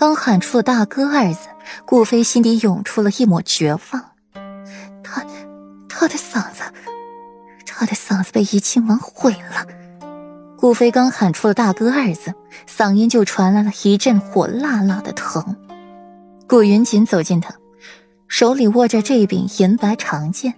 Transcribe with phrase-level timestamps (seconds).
[0.00, 1.50] 刚喊出了“大哥”二字，
[1.84, 4.12] 顾飞心底涌出了一抹绝望。
[5.04, 5.22] 他，
[5.90, 6.62] 他的嗓子，
[7.66, 9.66] 他的嗓子被怡亲王毁了。
[10.56, 12.32] 顾飞刚喊出了“大哥”二字，
[12.66, 15.54] 嗓音就传来了一阵火辣辣的疼。
[16.48, 17.54] 顾云锦走近他，
[18.26, 20.54] 手里握着这柄银白长剑，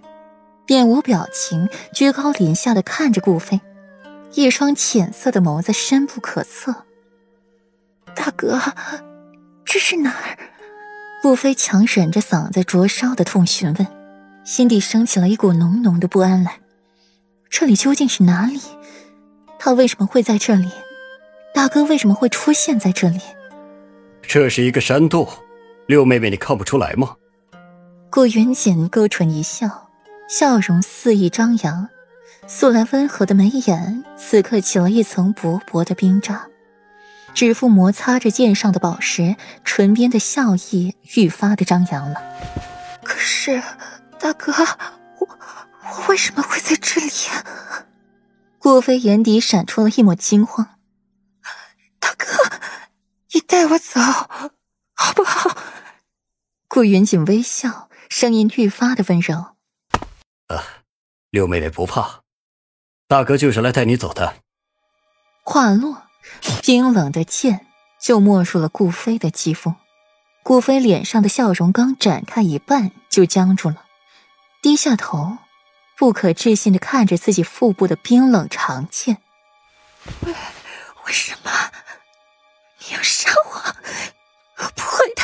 [0.67, 3.59] 面无表情，居高临下的看着顾飞，
[4.35, 6.73] 一双浅色的眸子深不可测。
[8.15, 8.57] 大哥，
[9.73, 10.37] 这是哪儿？
[11.23, 13.87] 顾飞强忍着嗓子灼烧的痛询问，
[14.43, 16.59] 心底升起了一股浓浓的不安来。
[17.49, 18.61] 这里究竟是哪里？
[19.57, 20.69] 他为什么会在这里？
[21.55, 23.19] 大哥为什么会出现在这里？
[24.21, 25.27] 这是一个山洞。
[25.87, 27.15] 六妹妹，你看不出来吗？
[28.11, 29.89] 顾云锦勾唇一笑，
[30.29, 31.89] 笑容肆意张扬，
[32.45, 36.45] 素来温和的眉眼此刻起了一层薄薄的冰渣，
[37.33, 42.21] 指腹摩擦着剑上的宝石，唇边的笑意愈发的张扬了。
[43.03, 43.61] 可是，
[44.19, 44.51] 大哥，
[45.19, 47.11] 我我为什么会在这里？
[48.59, 50.77] 顾飞眼底闪出了一抹惊慌。
[51.99, 52.25] 大哥，
[53.33, 53.99] 你带我走。
[54.95, 55.57] 好不好？
[56.69, 59.55] 顾云锦微笑，声音愈发的温柔。
[60.47, 60.63] 啊，
[61.29, 62.21] 六妹妹不怕，
[63.07, 64.35] 大哥就是来带你走的。
[65.43, 66.03] 话落，
[66.61, 67.65] 冰冷的剑
[67.99, 69.75] 就没入了顾飞的肌肤。
[70.43, 73.85] 顾飞脸上的笑容刚展开一半，就僵住了，
[74.61, 75.37] 低下头，
[75.97, 79.19] 不可置信的看着自己腹部的冰冷长剑。
[80.25, 80.33] 为
[81.05, 81.51] 为什么
[82.79, 83.75] 你要杀我？
[84.75, 85.23] 不会的，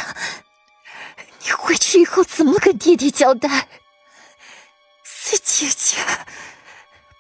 [1.44, 3.68] 你回去以后怎么跟爹爹交代？
[5.04, 5.98] 四姐姐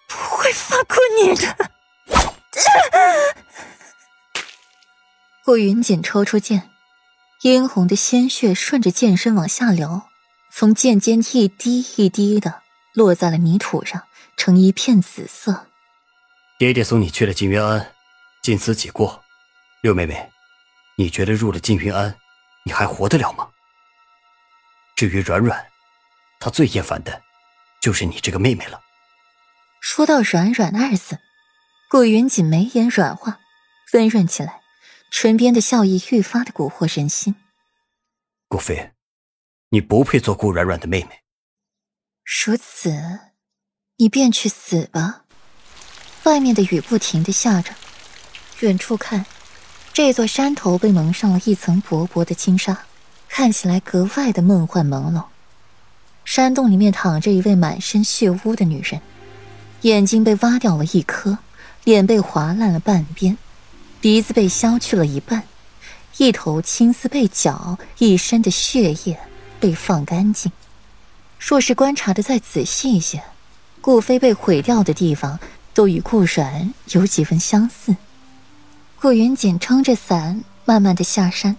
[0.07, 1.71] 不会放过你的。
[5.49, 6.69] 顾云锦抽出剑，
[7.41, 10.03] 殷红的鲜血顺着剑身往下流，
[10.51, 12.61] 从剑尖一滴一滴的
[12.93, 14.03] 落在了泥土上，
[14.37, 15.65] 成一片紫色。
[16.59, 17.93] 爹爹送你去了金云庵，
[18.43, 19.23] 尽思己过，
[19.81, 20.29] 六妹妹。
[20.97, 22.15] 你觉得入了静云庵，
[22.63, 23.49] 你还活得了吗？
[24.95, 25.65] 至于软软，
[26.39, 27.23] 她最厌烦的，
[27.81, 28.79] 就是你这个妹妹了。
[29.81, 31.17] 说到“软软”二字，
[31.89, 33.39] 顾云锦眉眼软化，
[33.93, 34.61] 温润起来，
[35.11, 37.35] 唇边的笑意愈发的蛊惑人心。
[38.47, 38.91] 顾飞，
[39.69, 41.21] 你不配做顾软软的妹妹。
[42.45, 42.91] 如此，
[43.97, 45.25] 你便去死吧。
[46.23, 47.73] 外面的雨不停的下着，
[48.59, 49.25] 远处看。
[49.91, 52.85] 这座山头被蒙上了一层薄薄的金沙，
[53.27, 55.25] 看起来格外的梦幻朦胧。
[56.23, 59.01] 山洞里面躺着一位满身血污的女人，
[59.81, 61.39] 眼睛被挖掉了一颗，
[61.83, 63.37] 脸被划烂了半边，
[64.01, 65.43] 鼻子被削去了一半，
[66.17, 69.19] 一头青丝被绞，一身的血液
[69.59, 70.51] 被放干净。
[71.37, 73.23] 若是观察的再仔细一些，
[73.81, 75.39] 顾飞被毁掉的地方
[75.73, 77.95] 都与顾软有几分相似。
[79.01, 81.55] 顾云锦撑着伞，慢慢的下山，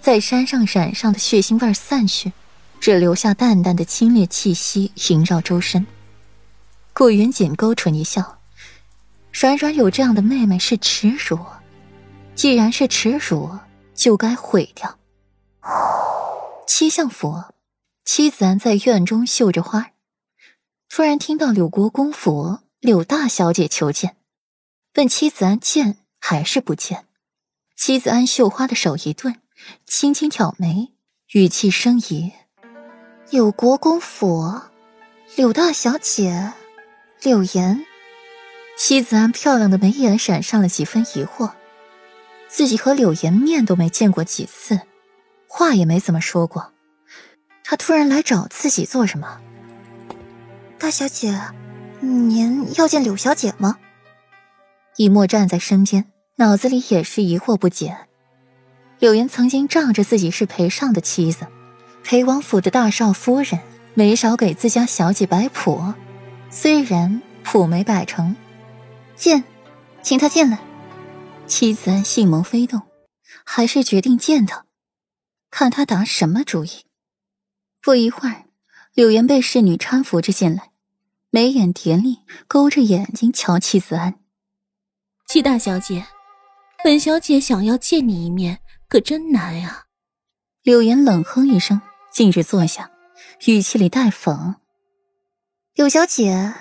[0.00, 2.32] 在山上染上的血腥味散去，
[2.80, 5.86] 只留下淡淡的清冽气息萦绕周身。
[6.92, 8.38] 顾云锦勾唇一笑
[9.32, 11.38] ：“软软有这样的妹妹是耻辱，
[12.38, 13.50] 既然是耻辱，
[13.96, 14.96] 就该毁掉。”
[16.68, 17.34] 七相府，
[18.04, 19.90] 妻子安在院中绣着花，
[20.88, 24.16] 突然听到柳国公府柳大小姐求见，
[24.94, 25.98] 问妻子安见。
[26.20, 27.06] 还是不见。
[27.76, 29.40] 妻子安绣花的手一顿，
[29.86, 30.92] 轻轻挑眉，
[31.32, 32.32] 语气生疑
[33.30, 34.60] ：“柳国公府，
[35.36, 36.52] 柳大小姐，
[37.22, 37.86] 柳岩。”
[38.76, 41.52] 妻子安漂亮的眉眼闪上了几分疑惑。
[42.48, 44.80] 自己和柳岩面都没见过几次，
[45.46, 46.72] 话也没怎么说过，
[47.62, 49.40] 他突然来找自己做什么？
[50.78, 51.38] 大小姐，
[52.00, 53.76] 您要见柳小姐吗？
[54.96, 57.96] 一墨站在身边，脑子里也是疑惑不解。
[58.98, 61.46] 柳岩曾经仗着自己是裴尚的妻子，
[62.02, 63.60] 裴王府的大少夫人，
[63.94, 65.94] 没少给自家小姐摆谱。
[66.50, 68.34] 虽然谱没摆成，
[69.14, 69.44] 见，
[70.02, 70.58] 请他进来。
[71.48, 72.82] 妻子杏眸飞动，
[73.42, 74.66] 还是决定见他，
[75.50, 76.70] 看他打什么主意。
[77.80, 78.44] 不一会儿，
[78.92, 80.72] 柳岩被侍女搀扶着进来，
[81.30, 84.20] 眉眼甜厉，勾着眼睛瞧妻子安。
[85.26, 86.06] 七大小姐，
[86.84, 89.86] 本小姐想要见你一面，可真难啊！
[90.62, 91.80] 柳岩冷哼一声，
[92.12, 92.90] 径直坐下，
[93.46, 94.56] 语气里带讽
[95.74, 96.54] ：“柳小姐，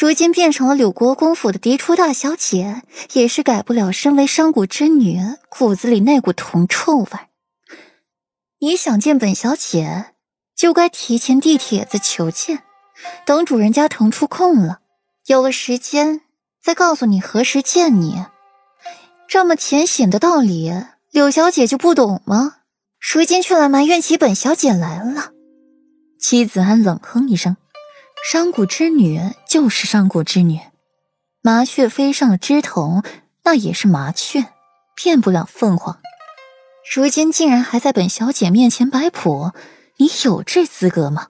[0.00, 7.06] 如今变成了柳国公府的嫡出大小姐，也是改不了身为商贾之女骨子里那股铜臭味。
[8.60, 10.14] 你想见本小姐，
[10.56, 12.62] 就该提前递帖子求见，
[13.26, 14.80] 等主人家腾出空了，
[15.26, 16.22] 有了时间
[16.62, 18.24] 再告诉你何时见你。
[19.28, 20.72] 这么浅显的道理，
[21.10, 22.56] 柳小姐就不懂吗？
[22.98, 25.32] 如今却来埋怨起本小姐来了。
[26.18, 27.58] 戚子安冷哼一声
[28.22, 30.60] ：“商贾之女就是商贾之女，
[31.42, 33.02] 麻雀飞上了枝头，
[33.42, 34.46] 那也是麻雀，
[34.94, 35.98] 骗不了凤凰。
[36.94, 39.50] 如今竟然还在本小姐面前摆谱，
[39.96, 41.26] 你有这资格吗？”